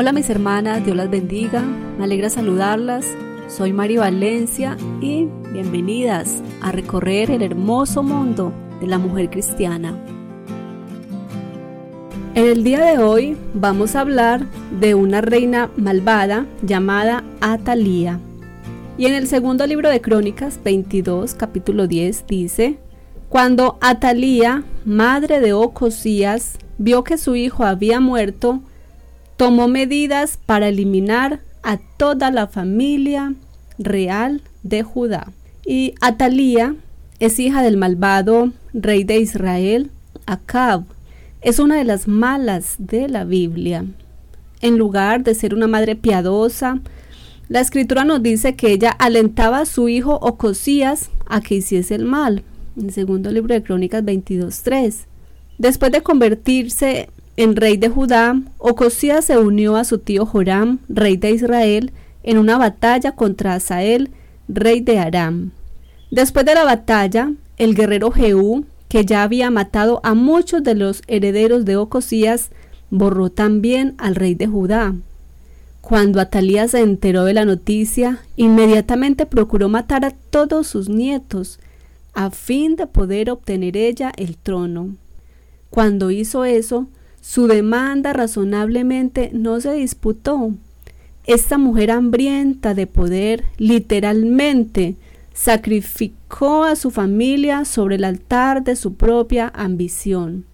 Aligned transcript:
Hola 0.00 0.14
mis 0.14 0.30
hermanas, 0.30 0.82
Dios 0.82 0.96
las 0.96 1.10
bendiga, 1.10 1.60
me 1.60 2.04
alegra 2.04 2.30
saludarlas. 2.30 3.04
Soy 3.48 3.74
Mari 3.74 3.98
Valencia 3.98 4.78
y 5.02 5.28
bienvenidas 5.52 6.42
a 6.62 6.72
recorrer 6.72 7.30
el 7.30 7.42
hermoso 7.42 8.02
mundo 8.02 8.50
de 8.80 8.86
la 8.86 8.96
mujer 8.96 9.28
cristiana. 9.28 9.94
En 12.34 12.46
el 12.46 12.64
día 12.64 12.82
de 12.82 12.96
hoy 12.96 13.36
vamos 13.52 13.94
a 13.94 14.00
hablar 14.00 14.46
de 14.80 14.94
una 14.94 15.20
reina 15.20 15.68
malvada 15.76 16.46
llamada 16.62 17.22
Atalía. 17.42 18.18
Y 18.96 19.04
en 19.04 19.12
el 19.12 19.26
segundo 19.26 19.66
libro 19.66 19.90
de 19.90 20.00
Crónicas 20.00 20.58
22, 20.64 21.34
capítulo 21.34 21.86
10 21.86 22.26
dice, 22.26 22.78
Cuando 23.28 23.76
Atalía, 23.82 24.64
madre 24.86 25.40
de 25.40 25.52
Ocosías, 25.52 26.56
vio 26.78 27.04
que 27.04 27.18
su 27.18 27.36
hijo 27.36 27.64
había 27.64 28.00
muerto, 28.00 28.62
tomó 29.40 29.68
medidas 29.68 30.38
para 30.44 30.68
eliminar 30.68 31.40
a 31.62 31.78
toda 31.78 32.30
la 32.30 32.46
familia 32.46 33.32
real 33.78 34.42
de 34.62 34.82
Judá. 34.82 35.32
Y 35.64 35.94
Atalía 36.02 36.76
es 37.20 37.38
hija 37.38 37.62
del 37.62 37.78
malvado 37.78 38.52
rey 38.74 39.02
de 39.02 39.18
Israel, 39.18 39.90
Acab. 40.26 40.84
Es 41.40 41.58
una 41.58 41.76
de 41.76 41.84
las 41.84 42.06
malas 42.06 42.74
de 42.76 43.08
la 43.08 43.24
Biblia. 43.24 43.86
En 44.60 44.76
lugar 44.76 45.24
de 45.24 45.34
ser 45.34 45.54
una 45.54 45.68
madre 45.68 45.96
piadosa, 45.96 46.78
la 47.48 47.60
escritura 47.60 48.04
nos 48.04 48.22
dice 48.22 48.56
que 48.56 48.70
ella 48.72 48.90
alentaba 48.90 49.60
a 49.60 49.64
su 49.64 49.88
hijo 49.88 50.16
Ocosías 50.16 51.08
a 51.24 51.40
que 51.40 51.54
hiciese 51.54 51.94
el 51.94 52.04
mal. 52.04 52.42
En 52.76 52.92
segundo 52.92 53.30
libro 53.30 53.54
de 53.54 53.62
Crónicas 53.62 54.04
22.3. 54.04 55.06
Después 55.56 55.92
de 55.92 56.02
convertirse 56.02 57.08
en 57.42 57.56
rey 57.56 57.78
de 57.78 57.88
Judá, 57.88 58.38
Ocosías 58.58 59.24
se 59.24 59.38
unió 59.38 59.76
a 59.76 59.84
su 59.84 59.96
tío 59.96 60.26
Joram, 60.26 60.78
rey 60.90 61.16
de 61.16 61.30
Israel, 61.30 61.90
en 62.22 62.36
una 62.36 62.58
batalla 62.58 63.12
contra 63.12 63.54
Asael, 63.54 64.10
rey 64.46 64.80
de 64.80 64.98
Aram. 64.98 65.52
Después 66.10 66.44
de 66.44 66.54
la 66.54 66.64
batalla, 66.64 67.32
el 67.56 67.74
guerrero 67.74 68.10
Jehú, 68.10 68.66
que 68.88 69.06
ya 69.06 69.22
había 69.22 69.50
matado 69.50 70.02
a 70.02 70.12
muchos 70.12 70.62
de 70.62 70.74
los 70.74 71.00
herederos 71.06 71.64
de 71.64 71.78
Ocosías, 71.78 72.50
borró 72.90 73.30
también 73.30 73.94
al 73.96 74.16
rey 74.16 74.34
de 74.34 74.46
Judá. 74.46 74.94
Cuando 75.80 76.20
Atalía 76.20 76.68
se 76.68 76.80
enteró 76.80 77.24
de 77.24 77.32
la 77.32 77.46
noticia, 77.46 78.20
inmediatamente 78.36 79.24
procuró 79.24 79.70
matar 79.70 80.04
a 80.04 80.10
todos 80.10 80.66
sus 80.66 80.90
nietos, 80.90 81.58
a 82.12 82.30
fin 82.30 82.76
de 82.76 82.86
poder 82.86 83.30
obtener 83.30 83.78
ella 83.78 84.12
el 84.18 84.36
trono. 84.36 84.96
Cuando 85.70 86.10
hizo 86.10 86.44
eso, 86.44 86.86
su 87.20 87.46
demanda 87.46 88.12
razonablemente 88.12 89.30
no 89.32 89.60
se 89.60 89.72
disputó. 89.74 90.54
Esta 91.26 91.58
mujer 91.58 91.90
hambrienta 91.90 92.74
de 92.74 92.86
poder 92.86 93.44
literalmente 93.58 94.96
sacrificó 95.34 96.64
a 96.64 96.76
su 96.76 96.90
familia 96.90 97.64
sobre 97.64 97.96
el 97.96 98.04
altar 98.04 98.64
de 98.64 98.76
su 98.76 98.94
propia 98.94 99.52
ambición. 99.54 100.46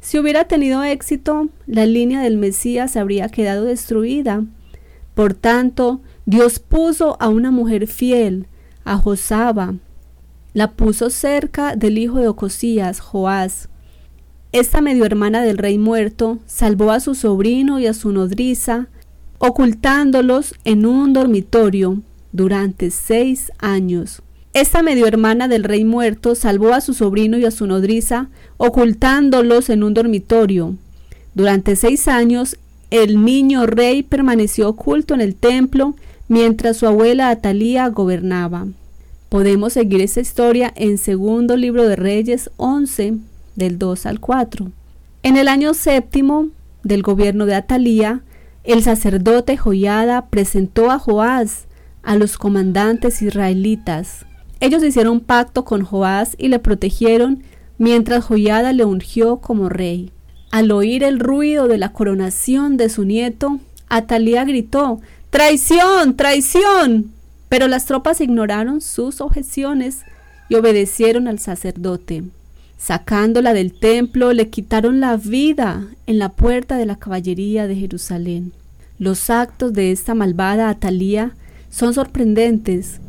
Si 0.00 0.18
hubiera 0.18 0.44
tenido 0.44 0.82
éxito, 0.82 1.48
la 1.66 1.86
línea 1.86 2.20
del 2.20 2.36
Mesías 2.36 2.96
habría 2.96 3.28
quedado 3.28 3.64
destruida. 3.64 4.44
Por 5.14 5.34
tanto, 5.34 6.00
Dios 6.26 6.58
puso 6.58 7.16
a 7.20 7.28
una 7.28 7.50
mujer 7.50 7.86
fiel, 7.86 8.46
a 8.84 8.98
Josaba. 8.98 9.74
La 10.52 10.72
puso 10.72 11.10
cerca 11.10 11.74
del 11.74 11.98
hijo 11.98 12.18
de 12.18 12.28
Ocosías, 12.28 13.00
Joás, 13.00 13.68
esta 14.54 14.80
medio 14.80 15.04
hermana 15.04 15.42
del 15.42 15.58
rey 15.58 15.78
muerto 15.78 16.38
salvó 16.46 16.92
a 16.92 17.00
su 17.00 17.16
sobrino 17.16 17.80
y 17.80 17.88
a 17.88 17.92
su 17.92 18.12
nodriza, 18.12 18.86
ocultándolos 19.38 20.54
en 20.62 20.86
un 20.86 21.12
dormitorio 21.12 22.02
durante 22.30 22.92
seis 22.92 23.50
años. 23.58 24.22
Esta 24.52 24.84
medio 24.84 25.08
hermana 25.08 25.48
del 25.48 25.64
rey 25.64 25.84
muerto 25.84 26.36
salvó 26.36 26.72
a 26.72 26.80
su 26.80 26.94
sobrino 26.94 27.36
y 27.36 27.44
a 27.44 27.50
su 27.50 27.66
nodriza, 27.66 28.28
ocultándolos 28.56 29.70
en 29.70 29.82
un 29.82 29.92
dormitorio. 29.92 30.76
Durante 31.34 31.74
seis 31.74 32.06
años, 32.06 32.56
el 32.90 33.24
niño 33.24 33.66
rey 33.66 34.04
permaneció 34.04 34.68
oculto 34.68 35.14
en 35.14 35.20
el 35.20 35.34
templo 35.34 35.96
mientras 36.28 36.76
su 36.76 36.86
abuela 36.86 37.30
Atalía 37.30 37.88
gobernaba. 37.88 38.68
Podemos 39.30 39.72
seguir 39.72 40.00
esta 40.00 40.20
historia 40.20 40.72
en 40.76 40.96
segundo 40.96 41.56
libro 41.56 41.88
de 41.88 41.96
Reyes 41.96 42.52
11, 42.56 43.14
del 43.56 43.78
2 43.78 44.06
al 44.06 44.20
4. 44.20 44.70
En 45.22 45.36
el 45.36 45.48
año 45.48 45.74
séptimo 45.74 46.48
del 46.82 47.02
gobierno 47.02 47.46
de 47.46 47.54
Atalía, 47.54 48.22
el 48.64 48.82
sacerdote 48.82 49.56
Joyada 49.56 50.26
presentó 50.28 50.90
a 50.90 50.98
Joás 50.98 51.66
a 52.02 52.16
los 52.16 52.38
comandantes 52.38 53.22
israelitas. 53.22 54.26
Ellos 54.60 54.82
hicieron 54.82 55.20
pacto 55.20 55.64
con 55.64 55.82
Joás 55.82 56.34
y 56.38 56.48
le 56.48 56.58
protegieron 56.58 57.42
mientras 57.78 58.24
Joyada 58.24 58.72
le 58.72 58.84
ungió 58.84 59.38
como 59.38 59.68
rey. 59.68 60.12
Al 60.50 60.70
oír 60.70 61.02
el 61.02 61.18
ruido 61.18 61.68
de 61.68 61.78
la 61.78 61.92
coronación 61.92 62.76
de 62.76 62.88
su 62.88 63.04
nieto, 63.04 63.58
Atalía 63.88 64.44
gritó 64.44 65.00
¡Traición! 65.30 66.16
¡Traición! 66.16 67.12
Pero 67.48 67.68
las 67.68 67.86
tropas 67.86 68.20
ignoraron 68.20 68.80
sus 68.80 69.20
objeciones 69.20 70.02
y 70.48 70.54
obedecieron 70.54 71.28
al 71.28 71.38
sacerdote. 71.38 72.24
Sacándola 72.76 73.54
del 73.54 73.72
templo, 73.72 74.32
le 74.32 74.50
quitaron 74.50 75.00
la 75.00 75.16
vida 75.16 75.86
en 76.06 76.18
la 76.18 76.30
puerta 76.30 76.76
de 76.76 76.86
la 76.86 76.96
caballería 76.96 77.66
de 77.66 77.76
Jerusalén. 77.76 78.52
Los 78.98 79.30
actos 79.30 79.72
de 79.72 79.90
esta 79.90 80.14
malvada 80.14 80.68
Atalía 80.68 81.34
son 81.70 81.94
sorprendentes. 81.94 83.00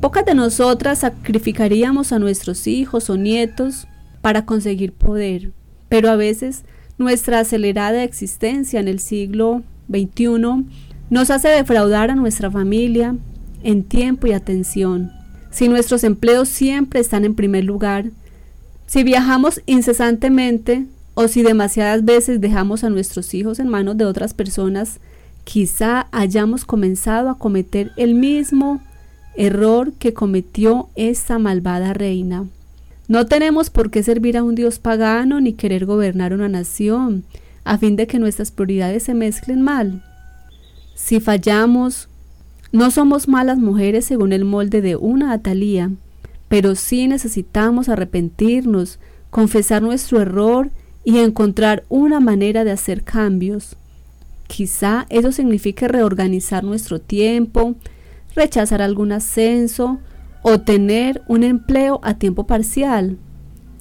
Pocas 0.00 0.24
de 0.24 0.34
nosotras 0.34 1.00
sacrificaríamos 1.00 2.12
a 2.12 2.18
nuestros 2.18 2.66
hijos 2.66 3.10
o 3.10 3.16
nietos 3.16 3.86
para 4.20 4.46
conseguir 4.46 4.92
poder, 4.92 5.52
pero 5.88 6.10
a 6.10 6.16
veces 6.16 6.64
nuestra 6.96 7.40
acelerada 7.40 8.04
existencia 8.04 8.80
en 8.80 8.88
el 8.88 9.00
siglo 9.00 9.62
XXI 9.90 10.64
nos 11.10 11.30
hace 11.30 11.48
defraudar 11.48 12.10
a 12.10 12.14
nuestra 12.14 12.50
familia 12.50 13.16
en 13.62 13.84
tiempo 13.84 14.26
y 14.26 14.32
atención. 14.32 15.12
Si 15.50 15.68
nuestros 15.68 16.04
empleos 16.04 16.48
siempre 16.48 17.00
están 17.00 17.24
en 17.24 17.34
primer 17.34 17.64
lugar, 17.64 18.06
si 18.86 19.02
viajamos 19.02 19.62
incesantemente 19.66 20.86
o 21.14 21.28
si 21.28 21.42
demasiadas 21.42 22.04
veces 22.04 22.40
dejamos 22.40 22.84
a 22.84 22.90
nuestros 22.90 23.34
hijos 23.34 23.58
en 23.58 23.68
manos 23.68 23.96
de 23.96 24.04
otras 24.04 24.34
personas, 24.34 25.00
quizá 25.44 26.08
hayamos 26.12 26.64
comenzado 26.64 27.28
a 27.30 27.38
cometer 27.38 27.92
el 27.96 28.14
mismo 28.14 28.80
error 29.36 29.92
que 29.94 30.12
cometió 30.12 30.88
esta 30.96 31.38
malvada 31.38 31.92
reina. 31.92 32.46
No 33.06 33.26
tenemos 33.26 33.70
por 33.70 33.90
qué 33.90 34.02
servir 34.02 34.36
a 34.36 34.42
un 34.42 34.54
Dios 34.54 34.78
pagano 34.78 35.40
ni 35.40 35.52
querer 35.52 35.84
gobernar 35.84 36.32
una 36.32 36.48
nación, 36.48 37.24
a 37.64 37.78
fin 37.78 37.96
de 37.96 38.06
que 38.06 38.18
nuestras 38.18 38.50
prioridades 38.50 39.04
se 39.04 39.14
mezclen 39.14 39.60
mal. 39.62 40.02
Si 40.94 41.20
fallamos, 41.20 42.08
no 42.72 42.90
somos 42.90 43.28
malas 43.28 43.58
mujeres 43.58 44.04
según 44.04 44.32
el 44.32 44.44
molde 44.44 44.80
de 44.80 44.96
una 44.96 45.32
Atalía, 45.32 45.90
pero 46.48 46.74
sí 46.74 47.08
necesitamos 47.08 47.88
arrepentirnos, 47.88 48.98
confesar 49.30 49.82
nuestro 49.82 50.20
error 50.20 50.70
y 51.04 51.18
encontrar 51.18 51.84
una 51.88 52.20
manera 52.20 52.64
de 52.64 52.70
hacer 52.70 53.02
cambios. 53.02 53.76
Quizá 54.46 55.06
eso 55.08 55.32
signifique 55.32 55.88
reorganizar 55.88 56.64
nuestro 56.64 57.00
tiempo, 57.00 57.74
rechazar 58.34 58.82
algún 58.82 59.12
ascenso 59.12 59.98
o 60.42 60.60
tener 60.60 61.22
un 61.26 61.42
empleo 61.42 62.00
a 62.02 62.14
tiempo 62.14 62.46
parcial. 62.46 63.18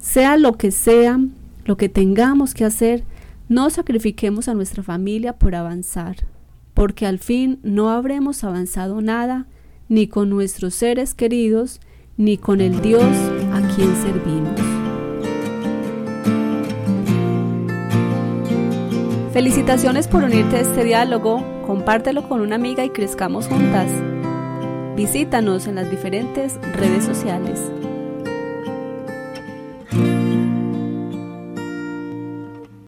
Sea 0.02 0.38
lo 0.38 0.58
que 0.58 0.72
sea, 0.72 1.20
lo 1.66 1.78
que 1.78 1.90
tengamos 1.90 2.54
que 2.54 2.66
hacer, 2.66 3.04
no 3.50 3.70
sacrifiquemos 3.70 4.48
a 4.48 4.54
nuestra 4.54 4.84
familia 4.84 5.34
por 5.34 5.56
avanzar, 5.56 6.16
porque 6.74 7.06
al 7.06 7.20
fin 7.20 7.60
no 7.64 7.90
habremos 7.90 8.44
avanzado 8.44 9.02
nada, 9.02 9.48
ni 9.90 10.08
con 10.08 10.30
nuestros 10.30 10.74
seres 10.74 11.14
queridos, 11.14 11.80
ni 12.18 12.38
con 12.38 12.62
el 12.62 12.82
Dios 12.82 13.04
a 13.54 13.62
quien 13.76 13.96
servimos. 13.96 14.60
Felicitaciones 19.32 20.08
por 20.08 20.24
unirte 20.24 20.58
a 20.58 20.60
este 20.62 20.84
diálogo, 20.84 21.44
compártelo 21.66 22.30
con 22.30 22.42
una 22.42 22.56
amiga 22.56 22.86
y 22.86 22.92
crezcamos 22.92 23.48
juntas. 23.48 23.88
Visítanos 24.96 25.66
en 25.66 25.76
las 25.76 25.90
diferentes 25.90 26.60
redes 26.76 27.04
sociales. 27.04 27.60